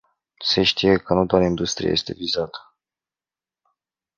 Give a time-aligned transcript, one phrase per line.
[0.39, 2.75] Se știe că nu doar industria este vizată.